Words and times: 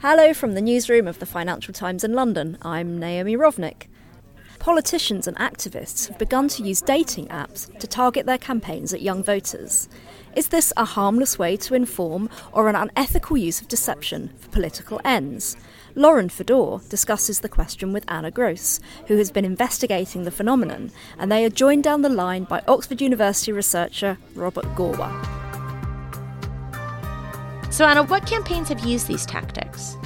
Hello 0.00 0.34
from 0.34 0.52
the 0.52 0.60
newsroom 0.60 1.08
of 1.08 1.20
the 1.20 1.26
Financial 1.26 1.72
Times 1.72 2.04
in 2.04 2.12
London. 2.12 2.58
I'm 2.60 2.98
Naomi 2.98 3.34
Rovnick. 3.34 3.86
Politicians 4.58 5.26
and 5.26 5.34
activists 5.38 6.08
have 6.08 6.18
begun 6.18 6.48
to 6.48 6.62
use 6.62 6.82
dating 6.82 7.28
apps 7.28 7.76
to 7.78 7.86
target 7.86 8.26
their 8.26 8.36
campaigns 8.36 8.92
at 8.92 9.00
young 9.00 9.24
voters. 9.24 9.88
Is 10.36 10.48
this 10.48 10.70
a 10.76 10.84
harmless 10.84 11.38
way 11.38 11.56
to 11.56 11.74
inform 11.74 12.28
or 12.52 12.68
an 12.68 12.76
unethical 12.76 13.38
use 13.38 13.62
of 13.62 13.68
deception 13.68 14.34
for 14.38 14.50
political 14.50 15.00
ends? 15.02 15.56
Lauren 15.94 16.28
Fedor 16.28 16.80
discusses 16.90 17.40
the 17.40 17.48
question 17.48 17.94
with 17.94 18.04
Anna 18.06 18.30
Gross, 18.30 18.80
who 19.06 19.16
has 19.16 19.30
been 19.30 19.46
investigating 19.46 20.24
the 20.24 20.30
phenomenon, 20.30 20.92
and 21.18 21.32
they 21.32 21.42
are 21.42 21.50
joined 21.50 21.84
down 21.84 22.02
the 22.02 22.10
line 22.10 22.44
by 22.44 22.62
Oxford 22.68 23.00
University 23.00 23.50
researcher 23.50 24.18
Robert 24.34 24.66
Gorwa. 24.76 25.35
So, 27.76 27.84
Anna, 27.84 28.04
what 28.04 28.24
campaigns 28.24 28.70
have 28.70 28.80
used 28.86 29.06
these 29.06 29.26
tactics? 29.26 29.98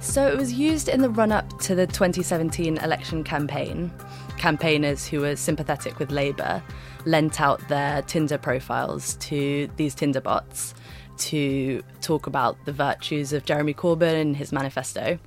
So, 0.00 0.26
it 0.26 0.36
was 0.36 0.52
used 0.52 0.88
in 0.88 1.02
the 1.02 1.08
run 1.08 1.30
up 1.30 1.56
to 1.60 1.76
the 1.76 1.86
2017 1.86 2.78
election 2.78 3.22
campaign. 3.22 3.92
Campaigners 4.38 5.06
who 5.06 5.20
were 5.20 5.36
sympathetic 5.36 6.00
with 6.00 6.10
Labour 6.10 6.60
lent 7.06 7.40
out 7.40 7.60
their 7.68 8.02
Tinder 8.02 8.38
profiles 8.38 9.14
to 9.20 9.70
these 9.76 9.94
Tinder 9.94 10.20
bots 10.20 10.74
to 11.18 11.84
talk 12.00 12.26
about 12.26 12.56
the 12.64 12.72
virtues 12.72 13.32
of 13.32 13.44
Jeremy 13.44 13.72
Corbyn 13.74 14.20
and 14.20 14.36
his 14.36 14.50
manifesto. 14.50 15.20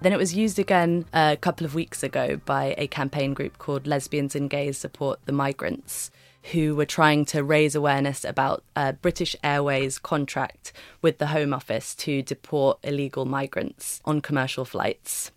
Then 0.00 0.14
it 0.14 0.18
was 0.18 0.34
used 0.34 0.58
again 0.58 1.04
a 1.12 1.36
couple 1.38 1.66
of 1.66 1.74
weeks 1.74 2.02
ago 2.02 2.40
by 2.46 2.74
a 2.78 2.86
campaign 2.86 3.34
group 3.34 3.58
called 3.58 3.86
Lesbians 3.86 4.34
and 4.34 4.48
Gays 4.48 4.78
Support 4.78 5.20
the 5.26 5.32
Migrants, 5.32 6.10
who 6.52 6.76
were 6.76 6.86
trying 6.86 7.24
to 7.26 7.42
raise 7.42 7.74
awareness 7.74 8.24
about 8.24 8.62
a 8.76 8.92
British 8.92 9.34
Airways 9.42 9.98
contract 9.98 10.72
with 11.02 11.18
the 11.18 11.28
Home 11.28 11.52
Office 11.52 11.94
to 11.96 12.22
deport 12.22 12.78
illegal 12.82 13.24
migrants 13.24 14.00
on 14.04 14.20
commercial 14.20 14.64
flights. 14.64 15.32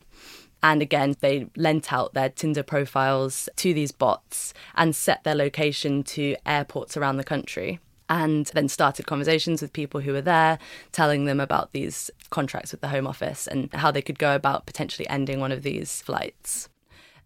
And 0.61 0.81
again, 0.81 1.15
they 1.21 1.47
lent 1.55 1.91
out 1.93 2.13
their 2.13 2.29
Tinder 2.29 2.63
profiles 2.63 3.49
to 3.55 3.73
these 3.73 3.91
bots 3.91 4.53
and 4.75 4.95
set 4.95 5.23
their 5.23 5.35
location 5.35 6.03
to 6.03 6.35
airports 6.45 6.97
around 6.97 7.17
the 7.17 7.23
country. 7.23 7.79
And 8.11 8.47
then 8.47 8.67
started 8.67 9.05
conversations 9.05 9.61
with 9.61 9.71
people 9.71 10.01
who 10.01 10.13
were 10.13 10.21
there, 10.21 10.57
telling 10.91 11.25
them 11.25 11.39
about 11.39 11.73
these 11.73 12.09
contracts 12.31 12.71
with 12.71 12.81
the 12.81 12.87
Home 12.87 13.05
Office 13.05 13.45
and 13.45 13.71
how 13.71 13.91
they 13.91 14.01
could 14.01 14.17
go 14.17 14.35
about 14.35 14.65
potentially 14.65 15.07
ending 15.07 15.39
one 15.39 15.51
of 15.51 15.61
these 15.61 16.01
flights. 16.01 16.69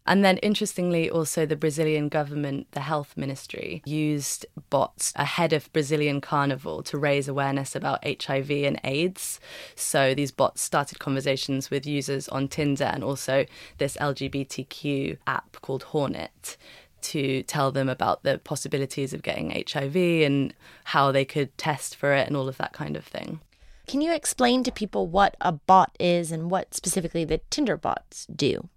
And 0.05 0.23
then, 0.23 0.37
interestingly, 0.39 1.09
also 1.09 1.45
the 1.45 1.55
Brazilian 1.55 2.09
government, 2.09 2.67
the 2.71 2.81
health 2.81 3.15
ministry, 3.15 3.81
used 3.85 4.45
bots 4.69 5.13
ahead 5.15 5.53
of 5.53 5.71
Brazilian 5.71 6.19
Carnival 6.19 6.83
to 6.83 6.97
raise 6.97 7.27
awareness 7.27 7.75
about 7.75 8.03
HIV 8.05 8.51
and 8.51 8.81
AIDS. 8.83 9.39
So 9.75 10.13
these 10.13 10.31
bots 10.31 10.61
started 10.61 10.99
conversations 10.99 11.69
with 11.69 11.85
users 11.85 12.27
on 12.27 12.49
Tinder 12.49 12.85
and 12.85 13.03
also 13.03 13.45
this 13.77 13.95
LGBTQ 13.97 15.17
app 15.25 15.57
called 15.61 15.83
Hornet 15.83 16.57
to 17.03 17.43
tell 17.43 17.71
them 17.71 17.89
about 17.89 18.23
the 18.23 18.39
possibilities 18.39 19.13
of 19.13 19.21
getting 19.21 19.51
HIV 19.51 19.95
and 19.95 20.53
how 20.85 21.11
they 21.11 21.25
could 21.25 21.57
test 21.57 21.95
for 21.95 22.13
it 22.13 22.27
and 22.27 22.35
all 22.35 22.47
of 22.47 22.57
that 22.57 22.73
kind 22.73 22.95
of 22.95 23.05
thing. 23.05 23.39
Can 23.87 24.01
you 24.01 24.13
explain 24.13 24.63
to 24.63 24.71
people 24.71 25.07
what 25.07 25.35
a 25.41 25.51
bot 25.51 25.95
is 25.99 26.31
and 26.31 26.49
what 26.49 26.73
specifically 26.73 27.25
the 27.25 27.41
Tinder 27.49 27.77
bots 27.77 28.25
do? 28.33 28.69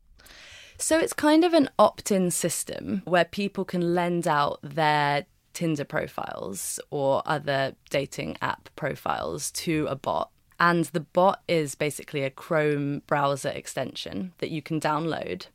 So 0.79 0.99
it's 0.99 1.13
kind 1.13 1.45
of 1.45 1.55
an 1.55 1.71
opt 1.79 2.11
in 2.11 2.31
system 2.31 3.03
where 3.05 3.25
people 3.25 3.65
can 3.65 3.95
lend 3.95 4.29
out 4.29 4.59
their 4.63 5.27
Tinder 5.53 5.85
profiles 5.85 6.79
or 6.91 7.23
other 7.25 7.75
dating 7.89 8.37
app 8.43 8.69
profiles 8.77 9.51
to 9.53 9.87
a 9.89 9.97
bot. 9.97 10.31
And 10.61 10.85
the 10.87 11.01
bot 11.01 11.43
is 11.49 11.75
basically 11.75 12.23
a 12.23 12.31
Chrome 12.31 13.03
browser 13.07 13.49
extension 13.49 14.33
that 14.39 14.51
you 14.51 14.61
can 14.61 14.81
download. 14.81 15.47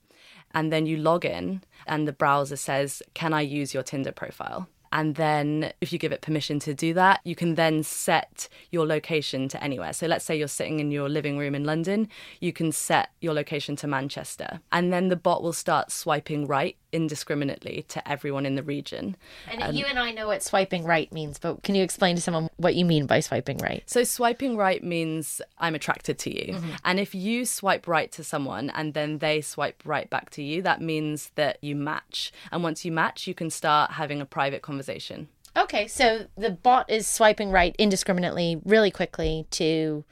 And 0.54 0.74
then 0.74 0.86
you 0.86 0.98
log 0.98 1.24
in, 1.24 1.64
and 1.88 2.08
the 2.08 2.14
browser 2.14 2.56
says, 2.56 3.02
Can 3.14 3.34
I 3.34 3.42
use 3.42 3.74
your 3.74 3.84
Tinder 3.84 4.12
profile? 4.12 4.68
And 4.92 5.16
then, 5.16 5.74
if 5.82 5.94
you 5.94 6.00
give 6.00 6.12
it 6.12 6.22
permission 6.22 6.60
to 6.60 6.74
do 6.74 6.94
that, 6.94 7.22
you 7.24 7.36
can 7.36 7.56
then 7.56 7.84
set 7.84 8.50
your 8.72 8.86
location 8.86 9.48
to 9.50 9.64
anywhere. 9.64 9.94
So, 9.94 10.08
let's 10.08 10.26
say 10.26 10.38
you're 10.38 10.48
sitting 10.48 10.80
in 10.80 10.92
your 10.92 11.10
living 11.10 11.38
room 11.38 11.56
in 11.56 11.64
London, 11.64 12.10
you 12.40 12.54
can 12.54 12.72
set 12.72 13.10
your 13.22 13.34
location 13.34 13.76
to 13.78 13.88
Manchester. 13.88 14.60
And 14.72 14.92
then 14.92 15.10
the 15.10 15.16
bot 15.16 15.44
will 15.44 15.54
start 15.54 15.92
swiping 15.92 16.48
right 16.48 16.76
indiscriminately 16.92 17.86
to 17.90 18.08
everyone 18.10 18.46
in 18.46 18.56
the 18.56 18.64
region. 18.64 19.16
And 19.50 19.64
um, 19.64 19.76
you 19.76 19.86
and 19.86 19.98
I 19.98 20.12
know 20.12 20.28
what 20.28 20.44
swiping 20.44 20.84
right 20.84 21.12
means, 21.12 21.40
but 21.40 21.64
can 21.64 21.76
you 21.76 21.84
explain 21.84 22.16
to 22.16 22.22
someone 22.22 22.50
what 22.58 22.76
you 22.76 22.86
mean 22.86 23.06
by 23.06 23.20
swiping 23.20 23.58
right? 23.58 23.84
So, 23.86 24.04
swiping 24.04 24.58
right 24.58 24.84
means 24.84 25.42
I'm 25.58 25.76
attracted 25.76 26.20
to 26.20 26.30
you. 26.30 26.54
Mm-hmm. 26.54 26.70
And 26.86 27.00
if 27.00 27.16
you 27.16 27.46
swipe 27.46 27.88
right 27.88 28.12
to 28.14 28.24
someone 28.24 28.70
and 28.72 28.94
then 28.94 29.20
they 29.20 29.42
swipe 29.42 29.84
right 29.86 30.10
back 30.10 30.30
to 30.32 30.44
you, 30.44 30.62
that 30.64 30.82
means 30.82 31.32
that 31.36 31.58
you 31.62 31.76
match. 31.76 32.32
And 32.52 32.64
once 32.64 32.84
you 32.86 32.92
match, 32.92 33.28
you 33.28 33.34
can 33.34 33.50
start 33.50 33.92
having 33.92 34.22
a 34.22 34.26
private 34.26 34.62
conversation 34.62 34.82
conversation. 34.82 35.28
Okay, 35.58 35.88
so 35.88 36.28
the 36.38 36.50
bot 36.50 36.90
is 36.90 37.08
swiping 37.08 37.52
right 37.52 37.76
indiscriminately, 37.78 38.62
really 38.64 38.90
quickly 38.90 39.46
to 39.52 40.06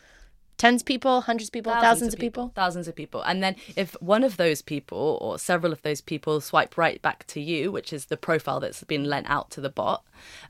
tens 0.59 0.84
of 0.84 0.86
people, 0.86 1.22
hundreds 1.22 1.50
of 1.50 1.53
people, 1.53 1.72
thousands, 1.72 1.90
thousands 1.90 2.14
of 2.14 2.20
people. 2.20 2.44
people. 2.50 2.53
Thousands 2.53 2.88
of 2.88 2.96
people. 2.96 3.22
And 3.24 3.42
then 3.42 3.56
if 3.75 3.94
one 4.02 4.24
of 4.24 4.38
those 4.38 4.62
people 4.62 5.18
or 5.22 5.40
several 5.40 5.72
of 5.72 5.81
those 5.81 6.02
people 6.02 6.40
swipe 6.42 6.78
right 6.78 7.02
back 7.02 7.25
to 7.28 7.40
you, 7.40 7.72
which 7.72 7.92
is 7.92 8.06
the 8.06 8.18
profile 8.18 8.59
that's 8.59 8.84
been 8.84 9.06
lent 9.06 9.28
out 9.30 9.50
to 9.52 9.62
the 9.62 9.70
bot, 9.70 10.03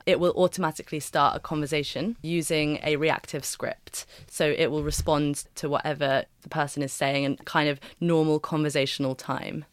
it 0.04 0.20
will 0.20 0.32
automatically 0.32 1.00
start 1.00 1.36
a 1.36 1.40
conversation 1.40 2.16
using 2.22 2.80
a 2.82 2.96
reactive 2.96 3.44
script. 3.44 4.04
So 4.28 4.52
it 4.58 4.66
will 4.66 4.82
respond 4.82 5.44
to 5.54 5.68
whatever 5.70 6.24
the 6.42 6.48
person 6.48 6.82
is 6.82 6.92
saying 6.92 7.24
in 7.24 7.36
kind 7.36 7.68
of 7.68 7.80
normal 8.00 8.40
conversational 8.40 9.14
time. 9.14 9.64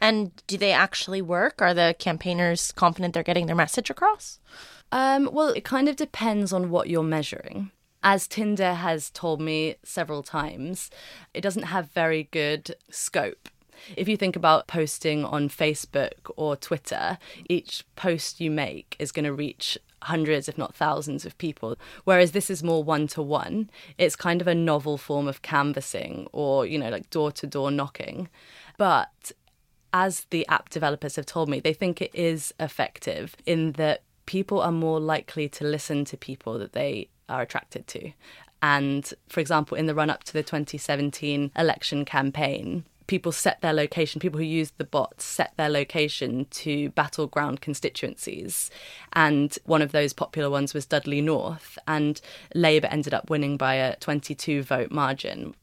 And 0.00 0.32
do 0.48 0.58
they 0.58 0.72
actually 0.72 1.22
work? 1.22 1.62
Are 1.62 1.72
the 1.72 1.94
campaigners 2.00 2.72
confident 2.72 3.14
they're 3.14 3.22
getting 3.22 3.46
their 3.46 3.54
message 3.54 3.90
across? 3.90 4.40
Um, 4.90 5.30
well, 5.32 5.50
it 5.50 5.64
kind 5.64 5.88
of 5.88 5.94
depends 5.94 6.52
on 6.52 6.68
what 6.68 6.88
you're 6.88 7.04
measuring. 7.04 7.70
As 8.06 8.28
Tinder 8.28 8.74
has 8.74 9.08
told 9.08 9.40
me 9.40 9.76
several 9.82 10.22
times, 10.22 10.90
it 11.32 11.40
doesn't 11.40 11.62
have 11.64 11.90
very 11.90 12.28
good 12.30 12.76
scope. 12.90 13.48
If 13.96 14.08
you 14.08 14.18
think 14.18 14.36
about 14.36 14.66
posting 14.66 15.24
on 15.24 15.48
Facebook 15.48 16.30
or 16.36 16.54
Twitter, 16.54 17.16
each 17.48 17.82
post 17.96 18.42
you 18.42 18.50
make 18.50 18.94
is 18.98 19.10
going 19.10 19.24
to 19.24 19.32
reach 19.32 19.78
hundreds, 20.02 20.50
if 20.50 20.58
not 20.58 20.74
thousands, 20.74 21.24
of 21.24 21.38
people. 21.38 21.76
Whereas 22.04 22.32
this 22.32 22.50
is 22.50 22.62
more 22.62 22.84
one 22.84 23.06
to 23.08 23.22
one. 23.22 23.70
It's 23.96 24.16
kind 24.16 24.42
of 24.42 24.46
a 24.46 24.54
novel 24.54 24.98
form 24.98 25.26
of 25.26 25.40
canvassing 25.40 26.28
or, 26.30 26.66
you 26.66 26.78
know, 26.78 26.90
like 26.90 27.08
door 27.08 27.32
to 27.32 27.46
door 27.46 27.70
knocking. 27.70 28.28
But 28.76 29.32
as 29.94 30.26
the 30.28 30.46
app 30.48 30.68
developers 30.68 31.16
have 31.16 31.26
told 31.26 31.48
me, 31.48 31.58
they 31.58 31.72
think 31.72 32.02
it 32.02 32.14
is 32.14 32.52
effective 32.60 33.34
in 33.46 33.72
that 33.72 34.02
people 34.26 34.60
are 34.60 34.72
more 34.72 35.00
likely 35.00 35.48
to 35.48 35.64
listen 35.64 36.04
to 36.04 36.16
people 36.18 36.58
that 36.58 36.72
they 36.72 37.08
are 37.28 37.42
attracted 37.42 37.86
to. 37.88 38.12
And 38.62 39.12
for 39.28 39.40
example, 39.40 39.76
in 39.76 39.86
the 39.86 39.94
run 39.94 40.10
up 40.10 40.24
to 40.24 40.32
the 40.32 40.42
2017 40.42 41.52
election 41.56 42.04
campaign, 42.04 42.84
people 43.06 43.32
set 43.32 43.60
their 43.60 43.74
location, 43.74 44.20
people 44.20 44.38
who 44.38 44.44
used 44.44 44.78
the 44.78 44.84
bots 44.84 45.24
set 45.24 45.52
their 45.56 45.68
location 45.68 46.46
to 46.50 46.88
battleground 46.90 47.60
constituencies. 47.60 48.70
And 49.12 49.56
one 49.64 49.82
of 49.82 49.92
those 49.92 50.12
popular 50.12 50.48
ones 50.48 50.72
was 50.72 50.86
Dudley 50.86 51.20
North. 51.20 51.78
And 51.86 52.20
Labour 52.54 52.88
ended 52.88 53.12
up 53.12 53.28
winning 53.28 53.56
by 53.56 53.74
a 53.74 53.96
22 53.96 54.62
vote 54.62 54.90
margin, 54.90 55.54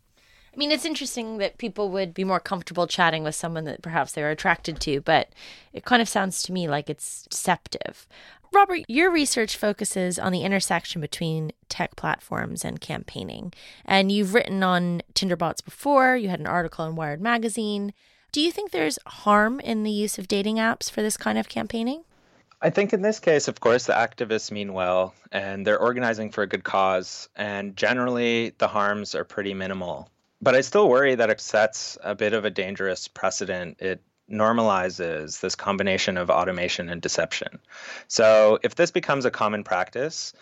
I 0.53 0.57
mean, 0.57 0.71
it's 0.71 0.83
interesting 0.83 1.37
that 1.37 1.57
people 1.57 1.89
would 1.91 2.13
be 2.13 2.25
more 2.25 2.39
comfortable 2.39 2.85
chatting 2.85 3.23
with 3.23 3.35
someone 3.35 3.63
that 3.65 3.81
perhaps 3.81 4.11
they're 4.11 4.31
attracted 4.31 4.81
to, 4.81 4.99
but 4.99 5.29
it 5.71 5.85
kind 5.85 6.01
of 6.01 6.09
sounds 6.09 6.43
to 6.43 6.51
me 6.51 6.67
like 6.67 6.89
it's 6.89 7.23
deceptive. 7.23 8.05
Robert, 8.53 8.81
your 8.89 9.09
research 9.09 9.55
focuses 9.55 10.19
on 10.19 10.33
the 10.33 10.41
intersection 10.41 10.99
between 10.99 11.53
tech 11.69 11.95
platforms 11.95 12.65
and 12.65 12.81
campaigning. 12.81 13.53
And 13.85 14.11
you've 14.11 14.33
written 14.33 14.61
on 14.61 15.01
Tinderbots 15.13 15.61
before, 15.61 16.17
you 16.17 16.27
had 16.27 16.41
an 16.41 16.47
article 16.47 16.85
in 16.85 16.95
Wired 16.95 17.21
Magazine. 17.21 17.93
Do 18.33 18.41
you 18.41 18.51
think 18.51 18.71
there's 18.71 18.99
harm 19.05 19.61
in 19.61 19.83
the 19.83 19.91
use 19.91 20.17
of 20.17 20.27
dating 20.27 20.57
apps 20.57 20.91
for 20.91 21.01
this 21.01 21.15
kind 21.15 21.37
of 21.37 21.47
campaigning? 21.47 22.03
I 22.61 22.69
think 22.69 22.91
in 22.91 23.01
this 23.01 23.19
case, 23.19 23.47
of 23.47 23.61
course, 23.61 23.85
the 23.85 23.93
activists 23.93 24.51
mean 24.51 24.73
well 24.73 25.15
and 25.31 25.65
they're 25.65 25.79
organizing 25.79 26.31
for 26.31 26.43
a 26.43 26.47
good 26.47 26.63
cause. 26.63 27.29
And 27.35 27.75
generally, 27.77 28.49
the 28.57 28.67
harms 28.67 29.15
are 29.15 29.23
pretty 29.23 29.53
minimal 29.53 30.09
but 30.41 30.55
I 30.55 30.61
still 30.61 30.89
worry 30.89 31.15
that 31.15 31.29
it 31.29 31.39
sets 31.39 31.97
a 32.03 32.15
bit 32.15 32.33
of 32.33 32.45
a 32.45 32.49
dangerous 32.49 33.07
precedent. 33.07 33.79
It 33.79 34.01
normalizes 34.31 35.41
this 35.41 35.55
combination 35.55 36.17
of 36.17 36.29
automation 36.29 36.89
and 36.89 37.01
deception. 37.01 37.59
So 38.07 38.59
if 38.63 38.75
this 38.75 38.91
becomes 38.91 39.25
a 39.25 39.31
common 39.31 39.63
practice, 39.63 40.33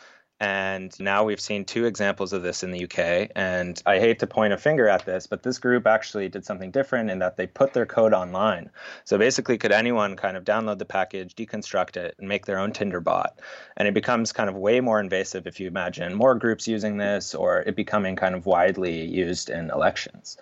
And 0.41 0.97
now 1.01 1.25
we've 1.25 1.39
seen 1.39 1.65
two 1.65 1.85
examples 1.85 2.31
of 2.31 2.43
this 2.43 2.63
in 2.63 2.71
the 2.71 2.85
UK. 2.85 3.29
And 3.35 3.81
I 3.85 3.99
hate 3.99 4.19
to 4.19 4.27
point 4.27 4.53
a 4.53 4.57
finger 4.57 4.87
at 4.87 5.05
this, 5.05 5.27
but 5.27 5.43
this 5.43 5.57
group 5.57 5.85
actually 5.85 6.29
did 6.29 6.45
something 6.45 6.71
different 6.71 7.09
in 7.09 7.19
that 7.19 7.35
they 7.35 7.45
put 7.45 7.73
their 7.73 7.85
code 7.85 8.13
online. 8.13 8.69
So 9.03 9.17
basically, 9.17 9.57
could 9.57 9.73
anyone 9.73 10.15
kind 10.15 10.37
of 10.37 10.45
download 10.45 10.77
the 10.77 10.85
package, 10.85 11.35
deconstruct 11.35 11.97
it, 11.97 12.15
and 12.19 12.29
make 12.29 12.45
their 12.45 12.57
own 12.59 12.71
Tinder 12.71 13.01
bot? 13.01 13.37
And 13.75 13.87
it 13.87 13.93
becomes 13.93 14.31
kind 14.31 14.49
of 14.49 14.55
way 14.55 14.79
more 14.79 15.01
invasive 15.01 15.45
if 15.45 15.59
you 15.59 15.67
imagine 15.67 16.15
more 16.15 16.35
groups 16.35 16.69
using 16.69 16.97
this 16.97 17.35
or 17.35 17.61
it 17.63 17.75
becoming 17.75 18.15
kind 18.15 18.33
of 18.33 18.45
widely 18.45 19.05
used 19.05 19.49
in 19.49 19.69
elections. 19.71 20.37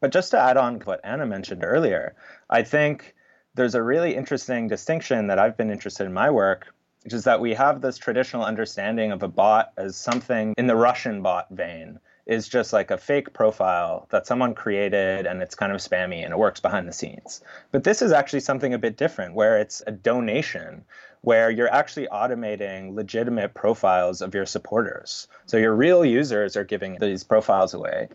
But 0.00 0.12
just 0.12 0.30
to 0.32 0.38
add 0.38 0.56
on 0.56 0.80
what 0.80 1.00
Anna 1.04 1.26
mentioned 1.26 1.62
earlier, 1.64 2.14
I 2.48 2.62
think 2.62 3.14
there's 3.54 3.74
a 3.74 3.82
really 3.82 4.14
interesting 4.14 4.68
distinction 4.68 5.26
that 5.28 5.38
I've 5.38 5.56
been 5.56 5.70
interested 5.70 6.06
in 6.06 6.12
my 6.12 6.30
work 6.30 6.72
which 7.04 7.14
is 7.14 7.24
that 7.24 7.40
we 7.40 7.54
have 7.54 7.80
this 7.80 7.98
traditional 7.98 8.44
understanding 8.44 9.12
of 9.12 9.22
a 9.22 9.28
bot 9.28 9.72
as 9.76 9.96
something 9.96 10.54
in 10.58 10.66
the 10.66 10.76
Russian 10.76 11.22
bot 11.22 11.48
vein 11.50 11.98
is 12.26 12.48
just 12.48 12.72
like 12.72 12.90
a 12.90 12.98
fake 12.98 13.32
profile 13.32 14.06
that 14.10 14.26
someone 14.26 14.54
created 14.54 15.26
and 15.26 15.42
it's 15.42 15.54
kind 15.54 15.72
of 15.72 15.78
spammy 15.78 16.22
and 16.22 16.32
it 16.32 16.38
works 16.38 16.60
behind 16.60 16.86
the 16.86 16.92
scenes. 16.92 17.40
But 17.72 17.84
this 17.84 18.02
is 18.02 18.12
actually 18.12 18.40
something 18.40 18.74
a 18.74 18.78
bit 18.78 18.96
different 18.96 19.34
where 19.34 19.58
it's 19.58 19.82
a 19.86 19.92
donation 19.92 20.84
where 21.22 21.50
you're 21.50 21.72
actually 21.72 22.06
automating 22.08 22.94
legitimate 22.94 23.54
profiles 23.54 24.22
of 24.22 24.34
your 24.34 24.46
supporters. 24.46 25.26
So 25.46 25.56
your 25.56 25.74
real 25.74 26.04
users 26.04 26.56
are 26.56 26.64
giving 26.64 26.98
these 26.98 27.24
profiles 27.24 27.74
away. 27.74 28.08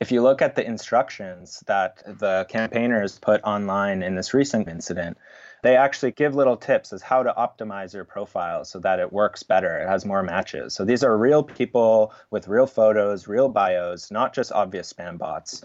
If 0.00 0.10
you 0.10 0.22
look 0.22 0.40
at 0.40 0.54
the 0.54 0.66
instructions 0.66 1.62
that 1.66 2.02
the 2.18 2.46
campaigners 2.48 3.18
put 3.18 3.42
online 3.44 4.02
in 4.02 4.14
this 4.14 4.32
recent 4.32 4.66
incident, 4.66 5.18
they 5.62 5.76
actually 5.76 6.12
give 6.12 6.34
little 6.34 6.56
tips 6.56 6.94
as 6.94 7.02
how 7.02 7.22
to 7.22 7.34
optimize 7.36 7.92
your 7.92 8.06
profile 8.06 8.64
so 8.64 8.78
that 8.78 8.98
it 8.98 9.12
works 9.12 9.42
better, 9.42 9.78
it 9.78 9.88
has 9.88 10.06
more 10.06 10.22
matches. 10.22 10.72
So 10.72 10.86
these 10.86 11.04
are 11.04 11.14
real 11.14 11.42
people 11.42 12.14
with 12.30 12.48
real 12.48 12.66
photos, 12.66 13.28
real 13.28 13.50
bios, 13.50 14.10
not 14.10 14.32
just 14.32 14.52
obvious 14.52 14.90
spam 14.90 15.18
bots. 15.18 15.62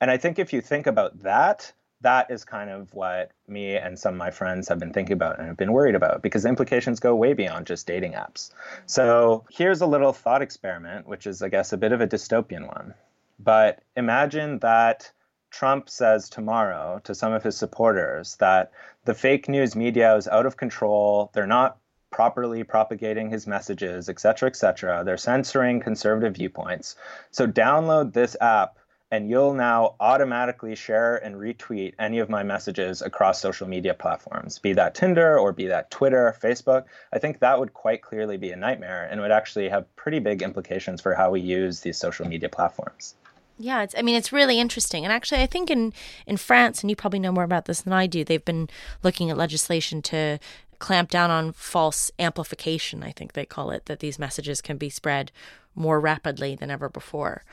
And 0.00 0.10
I 0.10 0.16
think 0.16 0.38
if 0.38 0.54
you 0.54 0.62
think 0.62 0.86
about 0.86 1.22
that, 1.24 1.70
that 2.00 2.30
is 2.30 2.46
kind 2.46 2.70
of 2.70 2.94
what 2.94 3.32
me 3.46 3.76
and 3.76 3.98
some 3.98 4.14
of 4.14 4.18
my 4.18 4.30
friends 4.30 4.68
have 4.68 4.78
been 4.78 4.94
thinking 4.94 5.14
about 5.14 5.38
and 5.38 5.48
have 5.48 5.56
been 5.58 5.72
worried 5.72 5.94
about 5.94 6.22
because 6.22 6.44
the 6.44 6.48
implications 6.48 6.98
go 6.98 7.14
way 7.14 7.34
beyond 7.34 7.66
just 7.66 7.86
dating 7.86 8.12
apps. 8.12 8.52
So 8.86 9.44
here's 9.50 9.82
a 9.82 9.86
little 9.86 10.14
thought 10.14 10.40
experiment, 10.40 11.06
which 11.06 11.26
is, 11.26 11.42
I 11.42 11.50
guess, 11.50 11.74
a 11.74 11.76
bit 11.76 11.92
of 11.92 12.00
a 12.00 12.06
dystopian 12.06 12.66
one. 12.66 12.94
But 13.38 13.82
imagine 13.96 14.58
that 14.60 15.12
Trump 15.50 15.88
says 15.88 16.28
tomorrow 16.28 17.00
to 17.04 17.14
some 17.14 17.32
of 17.32 17.42
his 17.42 17.56
supporters 17.56 18.36
that 18.36 18.72
the 19.04 19.14
fake 19.14 19.48
news 19.48 19.76
media 19.76 20.16
is 20.16 20.26
out 20.28 20.46
of 20.46 20.56
control, 20.56 21.30
they're 21.32 21.46
not 21.46 21.78
properly 22.10 22.64
propagating 22.64 23.30
his 23.30 23.46
messages, 23.46 24.08
et 24.08 24.18
cetera, 24.18 24.48
et 24.48 24.56
cetera. 24.56 25.02
They're 25.04 25.16
censoring 25.16 25.80
conservative 25.80 26.34
viewpoints. 26.34 26.96
So 27.30 27.46
download 27.46 28.12
this 28.12 28.36
app 28.40 28.78
and 29.10 29.30
you'll 29.30 29.54
now 29.54 29.94
automatically 30.00 30.74
share 30.74 31.16
and 31.16 31.36
retweet 31.36 31.94
any 31.98 32.18
of 32.18 32.28
my 32.28 32.42
messages 32.42 33.02
across 33.02 33.40
social 33.40 33.68
media 33.68 33.94
platforms, 33.94 34.58
be 34.58 34.72
that 34.72 34.94
Tinder 34.94 35.38
or 35.38 35.52
be 35.52 35.66
that 35.68 35.90
Twitter, 35.90 36.34
Facebook. 36.42 36.84
I 37.12 37.18
think 37.18 37.38
that 37.38 37.58
would 37.58 37.72
quite 37.72 38.02
clearly 38.02 38.36
be 38.36 38.50
a 38.50 38.56
nightmare 38.56 39.08
and 39.10 39.20
would 39.20 39.30
actually 39.30 39.68
have 39.68 39.94
pretty 39.94 40.18
big 40.18 40.42
implications 40.42 41.00
for 41.00 41.14
how 41.14 41.30
we 41.30 41.40
use 41.40 41.80
these 41.80 41.98
social 41.98 42.26
media 42.26 42.48
platforms. 42.48 43.14
Yeah, 43.58 43.82
it's 43.82 43.94
I 43.96 44.02
mean 44.02 44.14
it's 44.14 44.32
really 44.32 44.60
interesting. 44.60 45.04
And 45.04 45.12
actually 45.12 45.42
I 45.42 45.46
think 45.46 45.70
in 45.70 45.92
in 46.26 46.36
France 46.36 46.82
and 46.82 46.90
you 46.90 46.96
probably 46.96 47.18
know 47.18 47.32
more 47.32 47.44
about 47.44 47.64
this 47.66 47.82
than 47.82 47.92
I 47.92 48.06
do, 48.06 48.24
they've 48.24 48.44
been 48.44 48.68
looking 49.02 49.30
at 49.30 49.36
legislation 49.36 50.02
to 50.02 50.38
clamp 50.78 51.10
down 51.10 51.30
on 51.30 51.52
false 51.52 52.10
amplification, 52.18 53.02
I 53.02 53.12
think 53.12 53.32
they 53.32 53.46
call 53.46 53.70
it, 53.70 53.86
that 53.86 54.00
these 54.00 54.18
messages 54.18 54.60
can 54.60 54.76
be 54.76 54.90
spread 54.90 55.32
more 55.74 56.00
rapidly 56.00 56.54
than 56.54 56.70
ever 56.70 56.88
before. 56.88 57.44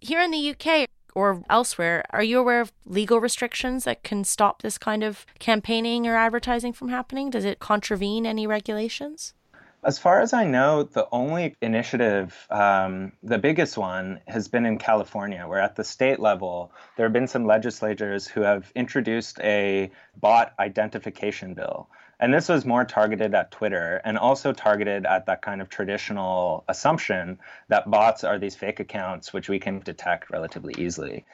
Here 0.00 0.20
in 0.20 0.30
the 0.30 0.50
UK 0.50 0.88
or 1.14 1.42
elsewhere, 1.50 2.04
are 2.10 2.22
you 2.22 2.38
aware 2.38 2.60
of 2.60 2.72
legal 2.86 3.20
restrictions 3.20 3.84
that 3.84 4.02
can 4.02 4.24
stop 4.24 4.62
this 4.62 4.78
kind 4.78 5.02
of 5.02 5.26
campaigning 5.38 6.06
or 6.06 6.16
advertising 6.16 6.72
from 6.72 6.88
happening? 6.88 7.30
Does 7.30 7.44
it 7.44 7.58
contravene 7.58 8.26
any 8.26 8.46
regulations? 8.46 9.34
As 9.82 9.98
far 9.98 10.20
as 10.20 10.34
I 10.34 10.44
know, 10.44 10.82
the 10.82 11.08
only 11.10 11.56
initiative, 11.62 12.46
um, 12.50 13.12
the 13.22 13.38
biggest 13.38 13.78
one, 13.78 14.20
has 14.28 14.46
been 14.46 14.66
in 14.66 14.76
California, 14.76 15.46
where 15.48 15.60
at 15.60 15.74
the 15.74 15.84
state 15.84 16.20
level, 16.20 16.70
there 16.96 17.06
have 17.06 17.14
been 17.14 17.26
some 17.26 17.46
legislators 17.46 18.28
who 18.28 18.42
have 18.42 18.70
introduced 18.74 19.40
a 19.40 19.90
bot 20.20 20.52
identification 20.58 21.54
bill. 21.54 21.88
And 22.18 22.34
this 22.34 22.50
was 22.50 22.66
more 22.66 22.84
targeted 22.84 23.34
at 23.34 23.50
Twitter 23.50 24.02
and 24.04 24.18
also 24.18 24.52
targeted 24.52 25.06
at 25.06 25.24
that 25.24 25.40
kind 25.40 25.62
of 25.62 25.70
traditional 25.70 26.62
assumption 26.68 27.38
that 27.68 27.90
bots 27.90 28.22
are 28.22 28.38
these 28.38 28.54
fake 28.54 28.80
accounts, 28.80 29.32
which 29.32 29.48
we 29.48 29.58
can 29.58 29.78
detect 29.78 30.28
relatively 30.28 30.74
easily. 30.76 31.24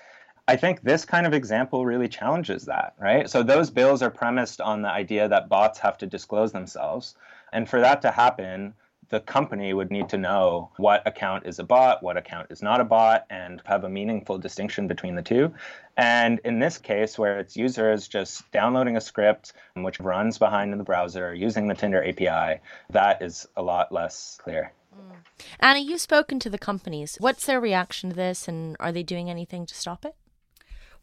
I 0.46 0.54
think 0.54 0.82
this 0.82 1.04
kind 1.04 1.26
of 1.26 1.34
example 1.34 1.84
really 1.84 2.06
challenges 2.06 2.66
that, 2.66 2.94
right? 3.00 3.28
So 3.28 3.42
those 3.42 3.68
bills 3.70 4.00
are 4.00 4.10
premised 4.10 4.60
on 4.60 4.82
the 4.82 4.88
idea 4.88 5.26
that 5.28 5.48
bots 5.48 5.80
have 5.80 5.98
to 5.98 6.06
disclose 6.06 6.52
themselves. 6.52 7.16
And 7.52 7.68
for 7.68 7.80
that 7.80 8.02
to 8.02 8.10
happen, 8.10 8.74
the 9.08 9.20
company 9.20 9.72
would 9.72 9.90
need 9.90 10.08
to 10.08 10.18
know 10.18 10.70
what 10.78 11.06
account 11.06 11.46
is 11.46 11.58
a 11.58 11.64
bot, 11.64 12.02
what 12.02 12.16
account 12.16 12.48
is 12.50 12.62
not 12.62 12.80
a 12.80 12.84
bot, 12.84 13.24
and 13.30 13.62
have 13.64 13.84
a 13.84 13.88
meaningful 13.88 14.38
distinction 14.38 14.88
between 14.88 15.14
the 15.14 15.22
two. 15.22 15.54
And 15.96 16.40
in 16.44 16.58
this 16.58 16.78
case, 16.78 17.18
where 17.18 17.38
it's 17.38 17.56
users 17.56 18.08
just 18.08 18.50
downloading 18.50 18.96
a 18.96 19.00
script 19.00 19.52
which 19.74 20.00
runs 20.00 20.38
behind 20.38 20.72
in 20.72 20.78
the 20.78 20.84
browser 20.84 21.32
using 21.34 21.68
the 21.68 21.74
Tinder 21.74 22.04
API, 22.04 22.60
that 22.90 23.22
is 23.22 23.46
a 23.56 23.62
lot 23.62 23.92
less 23.92 24.38
clear. 24.42 24.72
Mm. 24.94 25.16
Anna, 25.60 25.78
you've 25.78 26.00
spoken 26.00 26.40
to 26.40 26.50
the 26.50 26.58
companies. 26.58 27.16
What's 27.20 27.46
their 27.46 27.60
reaction 27.60 28.10
to 28.10 28.16
this, 28.16 28.48
and 28.48 28.76
are 28.80 28.92
they 28.92 29.02
doing 29.02 29.30
anything 29.30 29.66
to 29.66 29.74
stop 29.74 30.04
it? 30.04 30.16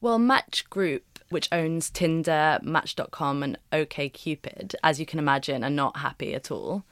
Well, 0.04 0.20
Match 0.20 0.70
Group 0.70 1.20
which 1.30 1.48
owns 1.54 1.90
Tinder, 1.90 2.60
Match.com, 2.62 3.42
and 3.42 3.58
OKCupid, 3.72 4.76
as 4.84 5.00
you 5.00 5.06
can 5.06 5.18
imagine, 5.18 5.64
are 5.64 5.70
not 5.70 5.96
happy 5.96 6.36
at 6.36 6.52
all. 6.52 6.84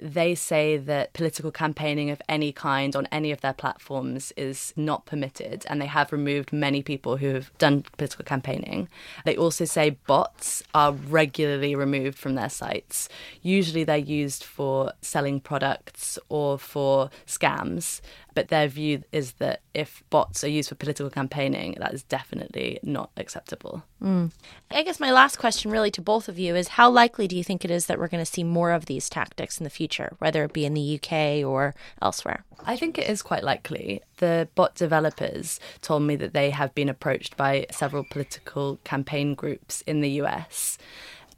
They 0.00 0.34
say 0.34 0.76
that 0.76 1.12
political 1.12 1.50
campaigning 1.52 2.10
of 2.10 2.20
any 2.28 2.52
kind 2.52 2.94
on 2.96 3.06
any 3.12 3.30
of 3.30 3.40
their 3.40 3.52
platforms 3.52 4.32
is 4.36 4.72
not 4.76 5.06
permitted, 5.06 5.64
and 5.68 5.80
they 5.80 5.86
have 5.86 6.12
removed 6.12 6.52
many 6.52 6.82
people 6.82 7.16
who 7.16 7.28
have 7.34 7.56
done 7.58 7.84
political 7.96 8.24
campaigning. 8.24 8.88
They 9.24 9.36
also 9.36 9.64
say 9.64 9.90
bots 10.06 10.62
are 10.74 10.92
regularly 10.92 11.76
removed 11.76 12.18
from 12.18 12.34
their 12.34 12.50
sites. 12.50 13.08
Usually, 13.40 13.84
they're 13.84 13.96
used 13.96 14.42
for 14.42 14.92
selling 15.00 15.40
products 15.40 16.18
or 16.28 16.58
for 16.58 17.10
scams, 17.24 18.00
but 18.38 18.50
their 18.50 18.68
view 18.68 19.02
is 19.10 19.32
that 19.32 19.62
if 19.74 20.04
bots 20.10 20.44
are 20.44 20.48
used 20.48 20.68
for 20.68 20.76
political 20.76 21.10
campaigning, 21.10 21.74
that 21.80 21.92
is 21.92 22.04
definitely 22.04 22.78
not 22.84 23.10
acceptable. 23.16 23.82
Mm. 24.00 24.30
I 24.70 24.84
guess 24.84 25.00
my 25.00 25.10
last 25.10 25.40
question, 25.40 25.72
really, 25.72 25.90
to 25.90 26.00
both 26.00 26.28
of 26.28 26.38
you 26.38 26.54
is 26.54 26.68
how 26.68 26.88
likely 26.88 27.26
do 27.26 27.36
you 27.36 27.42
think 27.42 27.64
it 27.64 27.70
is 27.72 27.86
that 27.86 27.98
we're 27.98 28.06
going 28.06 28.24
to 28.24 28.32
see 28.32 28.44
more 28.44 28.70
of 28.70 28.86
these 28.86 29.10
tactics 29.10 29.58
in 29.58 29.64
the 29.64 29.70
future, 29.70 30.14
whether 30.20 30.44
it 30.44 30.52
be 30.52 30.64
in 30.64 30.74
the 30.74 31.00
UK 31.02 31.44
or 31.44 31.74
elsewhere? 32.00 32.44
I 32.64 32.76
think 32.76 32.96
it 32.96 33.10
is 33.10 33.22
quite 33.22 33.42
likely. 33.42 34.02
The 34.18 34.48
bot 34.54 34.76
developers 34.76 35.58
told 35.80 36.04
me 36.04 36.14
that 36.14 36.32
they 36.32 36.50
have 36.50 36.72
been 36.76 36.88
approached 36.88 37.36
by 37.36 37.66
several 37.72 38.04
political 38.08 38.78
campaign 38.84 39.34
groups 39.34 39.82
in 39.84 40.00
the 40.00 40.10
US 40.22 40.78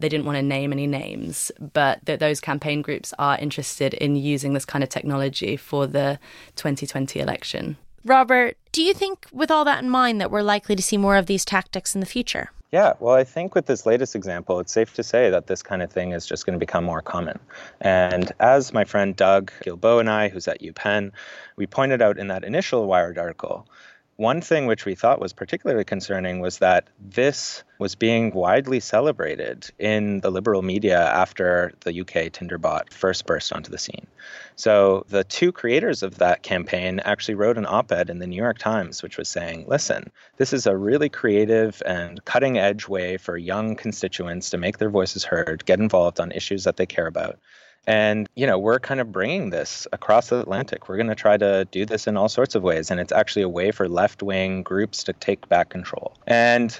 they 0.00 0.08
didn't 0.08 0.26
want 0.26 0.36
to 0.36 0.42
name 0.42 0.72
any 0.72 0.86
names, 0.86 1.52
but 1.72 2.04
that 2.06 2.20
those 2.20 2.40
campaign 2.40 2.82
groups 2.82 3.14
are 3.18 3.38
interested 3.38 3.94
in 3.94 4.16
using 4.16 4.52
this 4.52 4.64
kind 4.64 4.82
of 4.82 4.90
technology 4.90 5.56
for 5.56 5.86
the 5.86 6.18
2020 6.56 7.20
election. 7.20 7.76
Robert, 8.04 8.56
do 8.72 8.82
you 8.82 8.94
think, 8.94 9.26
with 9.30 9.50
all 9.50 9.64
that 9.66 9.82
in 9.82 9.90
mind, 9.90 10.20
that 10.20 10.30
we're 10.30 10.42
likely 10.42 10.74
to 10.74 10.82
see 10.82 10.96
more 10.96 11.16
of 11.16 11.26
these 11.26 11.44
tactics 11.44 11.94
in 11.94 12.00
the 12.00 12.06
future? 12.06 12.50
Yeah, 12.72 12.92
well, 13.00 13.14
I 13.14 13.24
think 13.24 13.56
with 13.56 13.66
this 13.66 13.84
latest 13.84 14.14
example, 14.14 14.60
it's 14.60 14.72
safe 14.72 14.94
to 14.94 15.02
say 15.02 15.28
that 15.28 15.48
this 15.48 15.60
kind 15.60 15.82
of 15.82 15.90
thing 15.90 16.12
is 16.12 16.24
just 16.24 16.46
going 16.46 16.54
to 16.54 16.58
become 16.60 16.84
more 16.84 17.02
common. 17.02 17.38
And 17.80 18.32
as 18.38 18.72
my 18.72 18.84
friend 18.84 19.16
Doug 19.16 19.50
Guilbeault 19.64 20.00
and 20.00 20.08
I, 20.08 20.28
who's 20.28 20.46
at 20.46 20.62
UPenn, 20.62 21.10
we 21.56 21.66
pointed 21.66 22.00
out 22.00 22.16
in 22.16 22.28
that 22.28 22.44
initial 22.44 22.86
Wired 22.86 23.18
article, 23.18 23.66
one 24.20 24.42
thing 24.42 24.66
which 24.66 24.84
we 24.84 24.94
thought 24.94 25.18
was 25.18 25.32
particularly 25.32 25.82
concerning 25.82 26.40
was 26.40 26.58
that 26.58 26.86
this 27.00 27.64
was 27.78 27.94
being 27.94 28.30
widely 28.34 28.78
celebrated 28.78 29.70
in 29.78 30.20
the 30.20 30.30
liberal 30.30 30.60
media 30.60 31.00
after 31.00 31.72
the 31.80 32.00
UK 32.02 32.28
Tinderbot 32.30 32.92
first 32.92 33.24
burst 33.24 33.50
onto 33.50 33.70
the 33.70 33.78
scene. 33.78 34.06
So 34.56 35.06
the 35.08 35.24
two 35.24 35.52
creators 35.52 36.02
of 36.02 36.18
that 36.18 36.42
campaign 36.42 37.00
actually 37.00 37.36
wrote 37.36 37.56
an 37.56 37.64
op 37.64 37.90
ed 37.92 38.10
in 38.10 38.18
the 38.18 38.26
New 38.26 38.36
York 38.36 38.58
Times, 38.58 39.02
which 39.02 39.16
was 39.16 39.26
saying, 39.26 39.64
listen, 39.66 40.10
this 40.36 40.52
is 40.52 40.66
a 40.66 40.76
really 40.76 41.08
creative 41.08 41.82
and 41.86 42.22
cutting 42.26 42.58
edge 42.58 42.86
way 42.86 43.16
for 43.16 43.38
young 43.38 43.74
constituents 43.74 44.50
to 44.50 44.58
make 44.58 44.76
their 44.76 44.90
voices 44.90 45.24
heard, 45.24 45.64
get 45.64 45.80
involved 45.80 46.20
on 46.20 46.30
issues 46.30 46.64
that 46.64 46.76
they 46.76 46.84
care 46.84 47.06
about. 47.06 47.38
And, 47.86 48.28
you 48.34 48.46
know, 48.46 48.58
we're 48.58 48.78
kind 48.78 49.00
of 49.00 49.10
bringing 49.10 49.50
this 49.50 49.86
across 49.92 50.28
the 50.28 50.40
Atlantic. 50.40 50.88
We're 50.88 50.96
going 50.96 51.08
to 51.08 51.14
try 51.14 51.36
to 51.36 51.66
do 51.70 51.86
this 51.86 52.06
in 52.06 52.16
all 52.16 52.28
sorts 52.28 52.54
of 52.54 52.62
ways. 52.62 52.90
And 52.90 53.00
it's 53.00 53.12
actually 53.12 53.42
a 53.42 53.48
way 53.48 53.70
for 53.70 53.88
left 53.88 54.22
wing 54.22 54.62
groups 54.62 55.04
to 55.04 55.12
take 55.12 55.48
back 55.48 55.70
control. 55.70 56.14
And, 56.26 56.78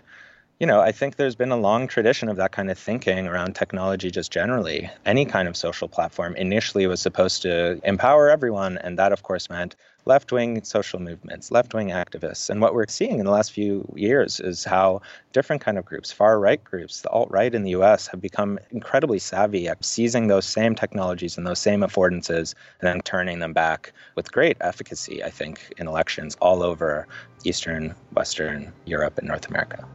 you 0.60 0.66
know, 0.66 0.82
I 0.82 0.92
think 0.92 1.16
there's 1.16 1.34
been 1.34 1.52
a 1.52 1.56
long 1.56 1.88
tradition 1.88 2.28
of 2.28 2.36
that 2.36 2.52
kind 2.52 2.70
of 2.70 2.78
thinking 2.78 3.26
around 3.26 3.54
technology 3.54 4.10
just 4.10 4.30
generally. 4.30 4.90
Any 5.06 5.24
kind 5.24 5.48
of 5.48 5.56
social 5.56 5.88
platform 5.88 6.36
initially 6.36 6.86
was 6.86 7.00
supposed 7.00 7.40
to 7.42 7.80
empower 7.82 8.28
everyone, 8.28 8.76
and 8.76 8.98
that, 8.98 9.10
of 9.10 9.22
course, 9.22 9.48
meant 9.48 9.74
left 10.04 10.32
wing 10.32 10.62
social 10.62 11.00
movements, 11.00 11.50
left 11.50 11.72
wing 11.72 11.88
activists. 11.88 12.50
And 12.50 12.60
what 12.60 12.74
we're 12.74 12.86
seeing 12.88 13.18
in 13.18 13.24
the 13.24 13.30
last 13.30 13.52
few 13.52 13.90
years 13.96 14.38
is 14.38 14.62
how 14.62 15.00
different 15.32 15.62
kind 15.62 15.78
of 15.78 15.86
groups, 15.86 16.12
far 16.12 16.38
right 16.38 16.62
groups, 16.62 17.00
the 17.00 17.08
alt 17.08 17.30
right 17.30 17.54
in 17.54 17.62
the 17.62 17.70
US, 17.70 18.06
have 18.08 18.20
become 18.20 18.58
incredibly 18.70 19.18
savvy 19.18 19.66
at 19.66 19.82
seizing 19.82 20.26
those 20.26 20.44
same 20.44 20.74
technologies 20.74 21.38
and 21.38 21.46
those 21.46 21.58
same 21.58 21.80
affordances 21.80 22.54
and 22.80 22.88
then 22.88 23.00
turning 23.00 23.38
them 23.38 23.54
back 23.54 23.94
with 24.14 24.30
great 24.30 24.58
efficacy, 24.60 25.24
I 25.24 25.30
think, 25.30 25.72
in 25.78 25.88
elections 25.88 26.36
all 26.42 26.62
over 26.62 27.08
Eastern, 27.44 27.94
Western 28.12 28.74
Europe, 28.84 29.16
and 29.16 29.26
North 29.26 29.48
America. 29.48 29.88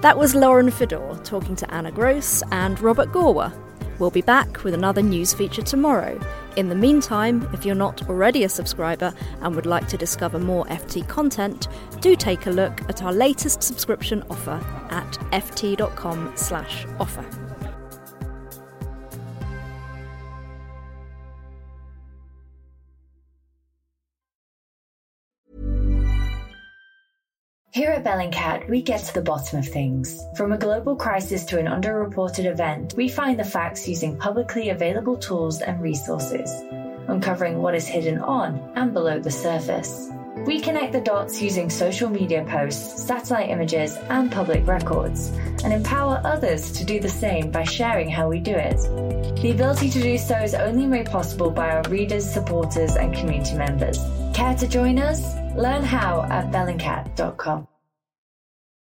That 0.00 0.18
was 0.18 0.34
Lauren 0.34 0.70
Fedor 0.70 1.20
talking 1.24 1.56
to 1.56 1.74
Anna 1.74 1.90
Gross 1.90 2.42
and 2.52 2.78
Robert 2.80 3.10
Gorwa. 3.10 3.52
We'll 3.98 4.10
be 4.10 4.22
back 4.22 4.64
with 4.64 4.74
another 4.74 5.02
news 5.02 5.32
feature 5.32 5.62
tomorrow. 5.62 6.20
In 6.56 6.68
the 6.68 6.74
meantime, 6.74 7.48
if 7.52 7.64
you're 7.64 7.74
not 7.74 8.08
already 8.08 8.44
a 8.44 8.48
subscriber 8.48 9.14
and 9.40 9.54
would 9.54 9.66
like 9.66 9.88
to 9.88 9.96
discover 9.96 10.38
more 10.38 10.64
FT 10.66 11.06
content, 11.08 11.68
do 12.00 12.16
take 12.16 12.46
a 12.46 12.50
look 12.50 12.80
at 12.88 13.02
our 13.02 13.12
latest 13.12 13.62
subscription 13.62 14.22
offer 14.28 14.60
at 14.90 15.18
ft.com/offer. 15.32 17.43
Here 27.74 27.90
at 27.90 28.04
Bellingcat, 28.04 28.68
we 28.68 28.82
get 28.82 29.02
to 29.02 29.14
the 29.14 29.20
bottom 29.20 29.58
of 29.58 29.66
things. 29.66 30.24
From 30.36 30.52
a 30.52 30.56
global 30.56 30.94
crisis 30.94 31.44
to 31.46 31.58
an 31.58 31.66
underreported 31.66 32.44
event, 32.44 32.94
we 32.96 33.08
find 33.08 33.36
the 33.36 33.42
facts 33.42 33.88
using 33.88 34.16
publicly 34.16 34.68
available 34.68 35.16
tools 35.16 35.60
and 35.60 35.82
resources, 35.82 36.62
uncovering 37.08 37.60
what 37.60 37.74
is 37.74 37.88
hidden 37.88 38.20
on 38.20 38.60
and 38.76 38.92
below 38.92 39.18
the 39.18 39.32
surface. 39.32 40.08
We 40.46 40.60
connect 40.60 40.92
the 40.92 41.00
dots 41.00 41.42
using 41.42 41.68
social 41.68 42.08
media 42.08 42.44
posts, 42.48 43.02
satellite 43.02 43.50
images, 43.50 43.96
and 44.08 44.30
public 44.30 44.64
records, 44.68 45.30
and 45.64 45.72
empower 45.72 46.22
others 46.24 46.70
to 46.74 46.84
do 46.84 47.00
the 47.00 47.08
same 47.08 47.50
by 47.50 47.64
sharing 47.64 48.08
how 48.08 48.28
we 48.28 48.38
do 48.38 48.54
it. 48.54 48.78
The 49.44 49.50
ability 49.50 49.90
to 49.90 50.00
do 50.00 50.16
so 50.16 50.38
is 50.38 50.54
only 50.54 50.86
made 50.86 51.10
possible 51.10 51.50
by 51.50 51.68
our 51.68 51.82
readers, 51.90 52.24
supporters, 52.24 52.96
and 52.96 53.14
community 53.14 53.54
members. 53.54 53.98
Care 54.32 54.54
to 54.54 54.66
join 54.66 54.98
us? 54.98 55.20
Learn 55.54 55.84
how 55.84 56.22
at 56.30 56.50
bellingcat.com. 56.50 57.68